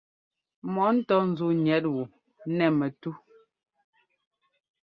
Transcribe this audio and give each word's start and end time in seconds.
Mɔ́ 0.73 0.87
ŋtɔ́ 0.95 1.19
zǔu 1.35 1.51
gniɛt 1.57 1.85
wú 1.93 2.01
nɛ̂ 2.55 2.67
mɛtú. 2.79 3.11